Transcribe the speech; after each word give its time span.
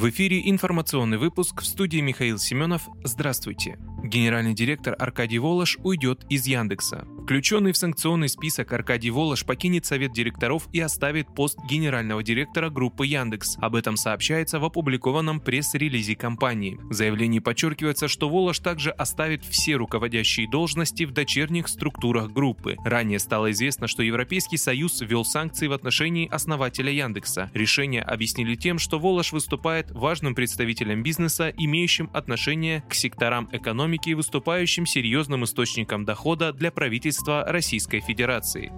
В 0.00 0.08
эфире 0.08 0.48
информационный 0.48 1.18
выпуск 1.18 1.60
в 1.60 1.66
студии 1.66 1.98
Михаил 1.98 2.38
Семенов. 2.38 2.88
Здравствуйте. 3.04 3.78
Генеральный 4.02 4.54
директор 4.54 4.96
Аркадий 4.98 5.38
Волош 5.38 5.76
уйдет 5.84 6.24
из 6.30 6.46
Яндекса. 6.46 7.06
Включенный 7.30 7.70
в 7.70 7.76
санкционный 7.76 8.28
список 8.28 8.72
Аркадий 8.72 9.10
Волош 9.10 9.44
покинет 9.44 9.86
совет 9.86 10.12
директоров 10.12 10.68
и 10.72 10.80
оставит 10.80 11.32
пост 11.32 11.60
генерального 11.70 12.24
директора 12.24 12.70
группы 12.70 13.06
Яндекс. 13.06 13.56
Об 13.60 13.76
этом 13.76 13.96
сообщается 13.96 14.58
в 14.58 14.64
опубликованном 14.64 15.38
пресс-релизе 15.38 16.16
компании. 16.16 16.76
В 16.90 16.92
заявлении 16.92 17.38
подчеркивается, 17.38 18.08
что 18.08 18.28
Волош 18.28 18.58
также 18.58 18.90
оставит 18.90 19.44
все 19.44 19.76
руководящие 19.76 20.50
должности 20.50 21.04
в 21.04 21.12
дочерних 21.12 21.68
структурах 21.68 22.32
группы. 22.32 22.74
Ранее 22.84 23.20
стало 23.20 23.52
известно, 23.52 23.86
что 23.86 24.02
Европейский 24.02 24.56
Союз 24.56 25.00
ввел 25.00 25.24
санкции 25.24 25.68
в 25.68 25.72
отношении 25.72 26.28
основателя 26.28 26.90
Яндекса. 26.90 27.48
Решение 27.54 28.02
объяснили 28.02 28.56
тем, 28.56 28.80
что 28.80 28.98
Волош 28.98 29.30
выступает 29.30 29.92
важным 29.92 30.34
представителем 30.34 31.04
бизнеса, 31.04 31.54
имеющим 31.56 32.10
отношение 32.12 32.82
к 32.88 32.94
секторам 32.94 33.48
экономики 33.52 33.60
экономики, 34.00 34.14
выступающим 34.14 34.84
серьезным 34.84 35.44
источником 35.44 36.04
дохода 36.04 36.52
для 36.52 36.72
правительства 36.72 37.19
Российской 37.28 38.00
Федерации. 38.00 38.72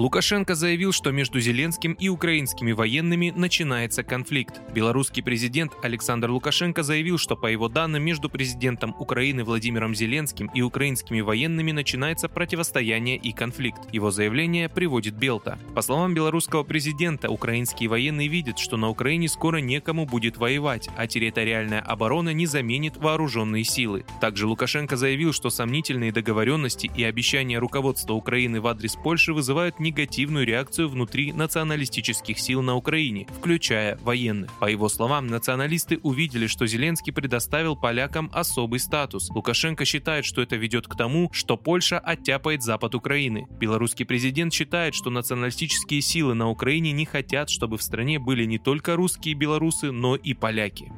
Лукашенко 0.00 0.54
заявил, 0.54 0.92
что 0.92 1.10
между 1.12 1.40
Зеленским 1.40 1.92
и 1.92 2.08
украинскими 2.08 2.72
военными 2.72 3.34
начинается 3.36 4.02
конфликт. 4.02 4.62
Белорусский 4.72 5.22
президент 5.22 5.72
Александр 5.82 6.30
Лукашенко 6.30 6.82
заявил, 6.82 7.18
что 7.18 7.36
по 7.36 7.48
его 7.48 7.68
данным 7.68 8.02
между 8.02 8.30
президентом 8.30 8.96
Украины 8.98 9.44
Владимиром 9.44 9.94
Зеленским 9.94 10.46
и 10.54 10.62
украинскими 10.62 11.20
военными 11.20 11.72
начинается 11.72 12.30
противостояние 12.30 13.18
и 13.18 13.32
конфликт. 13.32 13.92
Его 13.92 14.10
заявление 14.10 14.70
приводит 14.70 15.16
Белта. 15.16 15.58
По 15.74 15.82
словам 15.82 16.14
белорусского 16.14 16.62
президента, 16.62 17.28
украинские 17.28 17.90
военные 17.90 18.28
видят, 18.28 18.58
что 18.58 18.78
на 18.78 18.88
Украине 18.88 19.28
скоро 19.28 19.58
некому 19.58 20.06
будет 20.06 20.38
воевать, 20.38 20.88
а 20.96 21.06
территориальная 21.08 21.82
оборона 21.82 22.32
не 22.32 22.46
заменит 22.46 22.96
вооруженные 22.96 23.64
силы. 23.64 24.06
Также 24.22 24.46
Лукашенко 24.46 24.96
заявил, 24.96 25.34
что 25.34 25.50
сомнительные 25.50 26.10
договоренности 26.10 26.90
и 26.96 27.04
обещания 27.04 27.58
руководства 27.58 28.14
Украины 28.14 28.62
в 28.62 28.66
адрес 28.66 28.96
Польши 28.96 29.34
вызывают 29.34 29.78
не 29.78 29.89
негативную 29.90 30.46
реакцию 30.46 30.88
внутри 30.88 31.32
националистических 31.32 32.38
сил 32.38 32.62
на 32.62 32.76
Украине, 32.76 33.26
включая 33.38 33.98
военных. 33.98 34.52
По 34.60 34.70
его 34.70 34.88
словам, 34.88 35.26
националисты 35.26 35.98
увидели, 36.02 36.46
что 36.46 36.66
Зеленский 36.66 37.12
предоставил 37.12 37.74
полякам 37.76 38.30
особый 38.32 38.78
статус. 38.78 39.28
Лукашенко 39.30 39.84
считает, 39.84 40.24
что 40.24 40.42
это 40.42 40.54
ведет 40.54 40.86
к 40.86 40.96
тому, 40.96 41.28
что 41.32 41.56
Польша 41.56 41.98
оттяпает 41.98 42.62
запад 42.62 42.94
Украины. 42.94 43.46
Белорусский 43.58 44.06
президент 44.06 44.52
считает, 44.52 44.94
что 44.94 45.10
националистические 45.10 46.00
силы 46.00 46.34
на 46.34 46.48
Украине 46.48 46.92
не 46.92 47.04
хотят, 47.04 47.50
чтобы 47.50 47.76
в 47.76 47.82
стране 47.82 48.20
были 48.20 48.44
не 48.44 48.58
только 48.58 48.94
русские 48.94 49.34
белорусы, 49.34 49.90
но 49.90 50.14
и 50.14 50.34
поляки. 50.34 50.92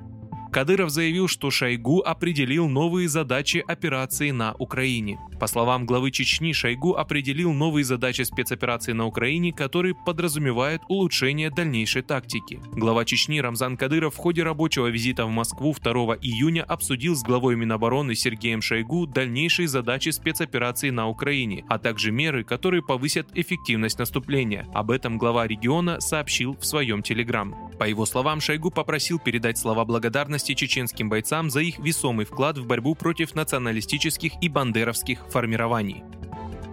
Кадыров 0.52 0.90
заявил, 0.90 1.28
что 1.28 1.50
Шойгу 1.50 2.02
определил 2.02 2.68
новые 2.68 3.08
задачи 3.08 3.64
операции 3.66 4.32
на 4.32 4.52
Украине. 4.58 5.18
По 5.40 5.46
словам 5.46 5.86
главы 5.86 6.10
Чечни, 6.10 6.52
Шойгу 6.52 6.92
определил 6.94 7.54
новые 7.54 7.84
задачи 7.84 8.20
спецоперации 8.20 8.92
на 8.92 9.06
Украине, 9.06 9.54
которые 9.54 9.94
подразумевают 9.94 10.82
улучшение 10.88 11.50
дальнейшей 11.50 12.02
тактики. 12.02 12.60
Глава 12.72 13.06
Чечни 13.06 13.40
Рамзан 13.40 13.78
Кадыров 13.78 14.14
в 14.14 14.18
ходе 14.18 14.42
рабочего 14.42 14.88
визита 14.88 15.24
в 15.24 15.30
Москву 15.30 15.74
2 15.74 15.92
июня 16.20 16.64
обсудил 16.64 17.16
с 17.16 17.22
главой 17.22 17.56
Минобороны 17.56 18.14
Сергеем 18.14 18.60
Шойгу 18.60 19.06
дальнейшие 19.06 19.68
задачи 19.68 20.10
спецоперации 20.10 20.90
на 20.90 21.08
Украине, 21.08 21.64
а 21.70 21.78
также 21.78 22.12
меры, 22.12 22.44
которые 22.44 22.82
повысят 22.82 23.26
эффективность 23.34 23.98
наступления. 23.98 24.68
Об 24.74 24.90
этом 24.90 25.16
глава 25.16 25.46
региона 25.46 25.98
сообщил 26.00 26.58
в 26.58 26.66
своем 26.66 27.02
телеграм. 27.02 27.72
По 27.78 27.84
его 27.84 28.04
словам, 28.04 28.42
Шойгу 28.42 28.70
попросил 28.70 29.18
передать 29.18 29.56
слова 29.56 29.86
благодарности 29.86 30.41
благодарности 30.42 30.54
чеченским 30.54 31.08
бойцам 31.08 31.50
за 31.50 31.60
их 31.60 31.78
весомый 31.78 32.26
вклад 32.26 32.58
в 32.58 32.66
борьбу 32.66 32.94
против 32.94 33.34
националистических 33.34 34.32
и 34.42 34.48
бандеровских 34.48 35.26
формирований. 35.30 36.02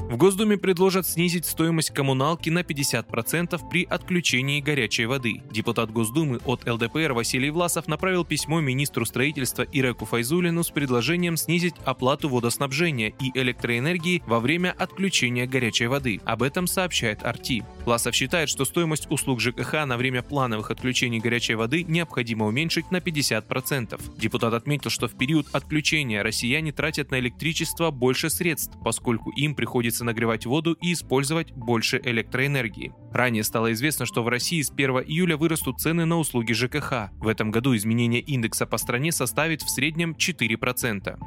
В 0.10 0.18
Госдуме 0.18 0.58
предложат 0.58 1.06
снизить 1.06 1.46
стоимость 1.46 1.92
коммуналки 1.92 2.50
на 2.50 2.62
50% 2.62 3.62
при 3.70 3.84
отключении 3.84 4.60
горячей 4.60 5.06
воды. 5.06 5.44
Депутат 5.52 5.92
Госдумы 5.92 6.40
от 6.46 6.68
ЛДПР 6.68 7.14
Василий 7.14 7.52
Власов 7.52 7.88
направил 7.88 8.26
письмо 8.26 8.60
министру 8.60 9.06
строительства 9.06 9.68
Иреку 9.72 10.06
Файзулину 10.06 10.64
с 10.64 10.72
предложением 10.72 11.38
снизить 11.38 11.76
оплату 11.86 12.28
водоснабжения 12.28 13.14
и 13.22 13.30
электроэнергии 13.36 14.24
во 14.26 14.40
время 14.40 14.74
отключения 14.80 15.46
горячей 15.46 15.86
воды. 15.86 16.20
Об 16.26 16.42
этом 16.42 16.66
сообщает 16.66 17.24
Арти. 17.24 17.64
Власов 17.86 18.16
считает, 18.16 18.50
что 18.50 18.66
стоимость 18.66 19.12
услуг 19.12 19.40
ЖКХ 19.40 19.86
на 19.86 19.96
время 19.96 20.24
плановых 20.24 20.72
отключений 20.72 21.20
горячей 21.20 21.54
воды 21.54 21.84
необходимо 21.84 22.48
уменьшить 22.48 22.90
на 22.90 22.98
50%. 22.98 24.02
Депутат 24.18 24.56
отметил, 24.56 24.90
что 24.90 25.08
в 25.08 25.16
период 25.16 25.46
отключения 25.52 26.24
россияне 26.24 26.72
тратят 26.72 27.12
на 27.12 27.20
электричество 27.20 27.92
больше 27.92 28.32
средств, 28.32 28.76
поскольку 28.84 29.30
им 29.30 29.54
приходится 29.54 29.99
приходится 30.00 30.06
нагревать 30.06 30.46
воду 30.46 30.78
и 30.82 30.94
использовать 30.94 31.52
больше 31.52 32.00
электроэнергии. 32.04 32.94
Ранее 33.12 33.44
стало 33.44 33.72
известно, 33.74 34.06
что 34.06 34.24
в 34.24 34.28
России 34.28 34.62
с 34.62 34.72
1 34.72 34.90
июля 35.08 35.38
вырастут 35.38 35.80
цены 35.80 36.06
на 36.06 36.18
услуги 36.18 36.54
ЖКХ. 36.54 37.12
В 37.20 37.28
этом 37.28 37.52
году 37.52 37.76
изменение 37.76 38.22
индекса 38.22 38.66
по 38.66 38.78
стране 38.78 39.12
составит 39.12 39.62
в 39.62 39.70
среднем 39.70 40.16
4%. 40.18 41.18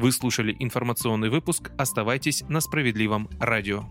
Вы 0.00 0.12
слушали 0.12 0.54
информационный 0.60 1.28
выпуск. 1.28 1.72
Оставайтесь 1.76 2.44
на 2.48 2.60
справедливом 2.60 3.28
радио. 3.40 3.84